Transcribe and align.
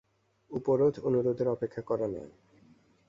উপরোধ-অনুরোধের 0.51 1.47
অপেক্ষা 1.47 1.81
করা 1.81 2.07
নয়। 2.07 2.31